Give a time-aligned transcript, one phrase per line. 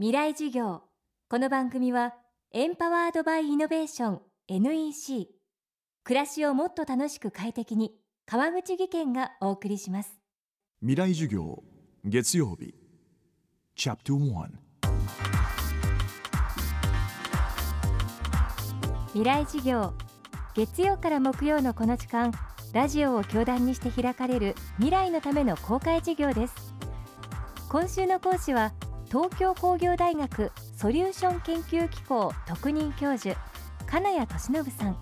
[0.00, 0.80] 未来授業。
[1.28, 2.14] この番組は
[2.52, 5.28] エンパワードバイイノベーション NEC
[6.04, 7.92] 暮らしをもっと楽しく快適に
[8.24, 10.18] 川口義賢がお送りします。
[10.80, 11.62] 未来授業
[12.02, 12.74] 月曜日。
[13.76, 14.48] チャプト1
[19.08, 19.92] 未来授業。
[20.54, 22.32] 月曜から木曜のこの時間
[22.72, 26.54] ラジオを教壇にして開かれる未来のための公開授業です。
[27.68, 28.72] 今週の講師は
[29.10, 33.36] 東京工業大学ソリューション研究機構特任教授
[33.88, 34.96] 金谷俊信さん。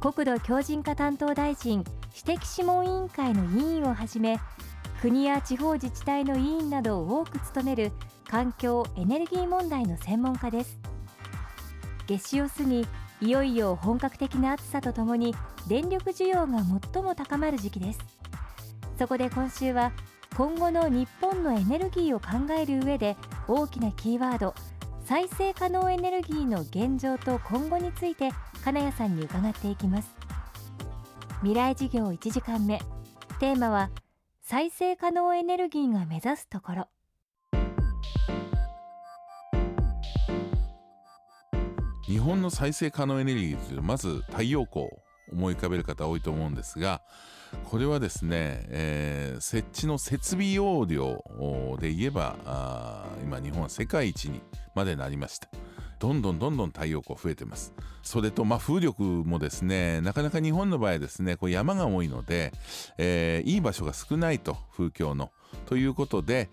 [0.00, 4.38] 国土強靭化担当大臣私的諮問委員会の委員をはじめ
[5.00, 7.90] 国や地方自治体の委員などを多く務める
[8.28, 10.78] 環境エネルギー問題の専門家です。
[12.08, 12.86] 夏至を過ぎ
[13.22, 15.34] いよいよ本格的な暑さとともに
[15.66, 16.58] 電力需要が
[16.92, 18.00] 最も高まる時期です。
[18.98, 19.92] そこで今週は
[20.36, 23.16] 今後の日本のエネルギーを考える上で
[23.48, 24.54] 大きなキーワード
[25.06, 30.14] 再生可能エネルギーの現状と今後について金谷さんに伺っていきます。
[31.40, 32.80] 未来事業1時間目。
[33.40, 33.90] テーマは
[34.42, 36.88] 再生可能エネルギーが目指すところ。
[42.04, 44.88] 日本の再生可能エネルギーというまず太陽光。
[45.32, 47.02] 思い浮かべる方多いと思うんですが
[47.64, 51.22] これはですね、えー、設置の設備容量
[51.80, 54.40] で言えば今日本は世界一に
[54.74, 55.48] までなりました。
[55.98, 57.72] どんどんどんどん太陽光増えてます。
[58.02, 62.52] それとまあ風力もですねなかなか日本の場合ですねこう山が多いので、
[62.98, 65.30] えー、いい場所が少ないと風況の。
[65.64, 66.50] ということで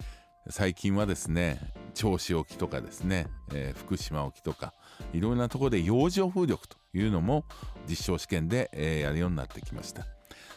[0.49, 1.59] 最近はですね
[1.93, 4.73] 銚子沖とかですね、えー、福島沖とか
[5.13, 7.45] いろんなところで洋上風力というのも
[7.87, 10.05] 実証試験で、えー、やるようになってきました。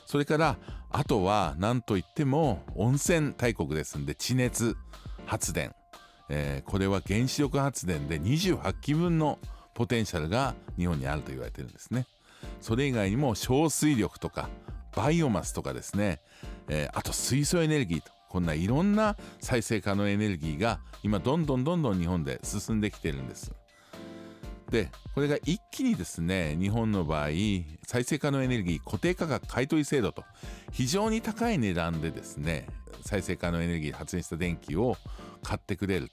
[0.06, 0.56] それから
[0.91, 4.77] あとは何といっても温泉大国ですんで地熱
[5.27, 5.75] 発電、
[6.28, 9.39] えー、これは原子力発電で28基分の
[9.75, 12.06] ポテンシャルが日本にあると言われてるんですね。
[12.61, 14.48] それ以外にも小水力とか
[14.94, 16.21] バイオマスとかですね、
[16.69, 18.16] えー、あと水素エネルギーと。
[18.28, 23.53] こんないろんな再生可能エネルギーが今どんどんどんどん日本で進んできてるんです。
[24.76, 27.28] でこれが一気にですね日本の場合
[27.87, 30.22] 再生可能エネルギー固定価格買い取り制度と
[30.70, 32.66] 非常に高い値段でですね
[33.03, 34.98] 再生可能エネルギー発電した電気を
[35.42, 36.10] 買ってくれる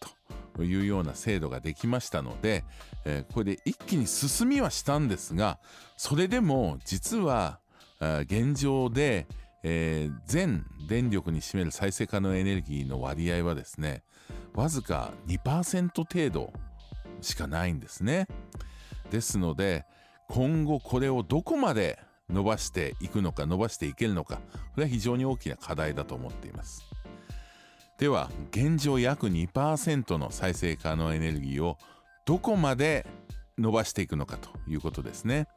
[0.55, 2.63] というような制度ができましたので、
[3.03, 5.59] えー、これで一気に進みはしたんですが
[5.97, 7.59] それでも実は
[7.99, 9.27] 現状で、
[9.63, 14.03] えー、全電力に占める再生可能エネルギーの割合はですね
[14.53, 16.53] わずか2%程度
[17.23, 18.27] しかないんですね。
[19.09, 19.85] ですので
[20.29, 24.41] 今後これをどこまで伸ばしていくのか伸ばしていけるのかこ
[24.77, 26.83] れは非常に大きな課題だと思っています。
[27.99, 31.77] では現状約2%の再生可能エネルギーを
[32.25, 33.05] どこまで
[33.57, 35.47] 伸ばしていくのかということですね。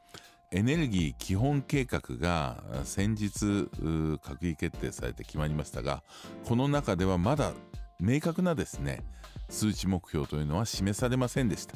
[0.51, 6.03] エネルギー基本計画が先日閣議決定されて決まりましたが
[6.45, 7.51] この中ではまだ
[7.99, 9.03] 明確なですね
[9.49, 11.75] 数値目標というのは示されませんでした。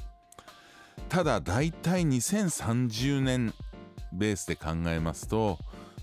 [1.09, 3.54] ただ大体2030年
[4.14, 5.58] ベースで考えますと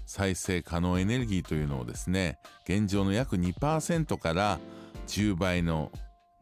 [0.06, 4.58] 再生可能エネルギーというのをですね現状の約2%から
[5.06, 5.92] 10倍の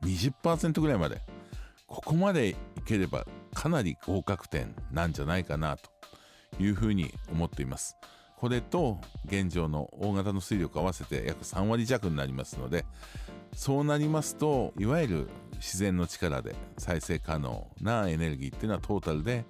[0.05, 1.21] 20%ぐらいまで
[1.87, 2.57] ここまでい
[2.87, 5.91] ければかなり合格点なんじゃないかなと
[6.61, 7.97] いうふうに思っています。
[8.37, 12.85] これと現状の大型の水力合わせて約3割弱になりますので
[13.55, 19.47] そうなりますといわゆる自然の力で再生可能なエネルギーっていうのはトータルで、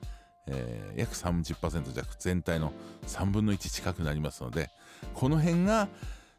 [0.47, 2.73] えー、約30%弱全体の
[3.07, 4.71] 3分の1近くなりますので
[5.15, 5.89] この辺が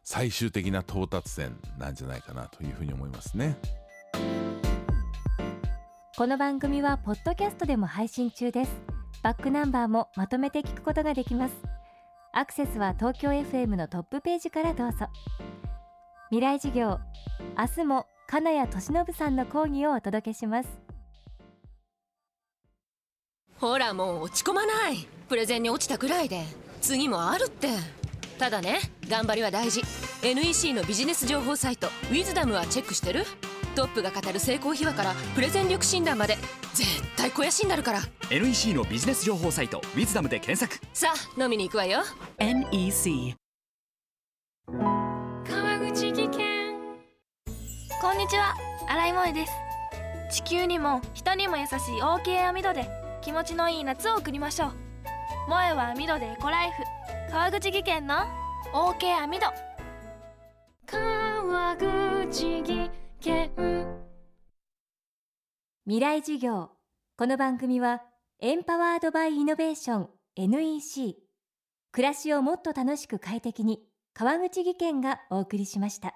[0.04, 3.58] 最終的な到達点なんじゃないかなというふうに思いますね。
[6.16, 8.72] この番組はポッドキャストでも配信中です。
[9.22, 11.77] バックナンバーもまとめて聞くことができます。
[12.38, 15.08] アクセスは東京 FM のトップページからどうぞ。
[16.30, 17.00] 未来事業
[17.58, 20.70] 明日も金谷俊信さんの講義をお届けします。
[23.60, 25.08] ほらもう落ち込まない。
[25.28, 26.44] プレゼンに落ちたくらいで。
[26.80, 27.70] 次もあるって。
[28.38, 29.82] ただね頑張りは大事。
[30.22, 33.26] NEC のビジネス情報サイト「ウィズダムはチェックしてる？
[33.78, 36.36] トップが語る成功秘話からプレゼン力診断まで
[36.74, 38.00] 絶対肥やしになるから。
[38.32, 40.84] NEC のビジネス情報サイト「ウィズダムで検索。
[40.94, 42.00] さあ飲みに行くわよ。
[42.40, 43.36] NEC
[45.48, 46.74] 川口技研。
[48.02, 48.56] こんにちは。
[48.88, 49.52] 新井萌です。
[50.32, 52.90] 地球にも人にも優しい OK 網戸で
[53.22, 54.72] 気持ちのいい夏を送りましょう。
[55.46, 56.84] 萌えは網戸でエコライフ。
[57.32, 58.16] 川口技研の
[58.74, 59.46] OK 網戸
[60.88, 63.07] 川口技研
[65.86, 66.70] 未来授業。
[67.18, 68.04] この番組は
[68.40, 71.16] エンパワードバイイノベーション NEC
[71.92, 73.82] 暮らしをもっと楽しく快適に
[74.14, 76.16] 川口義賢がお送りしました。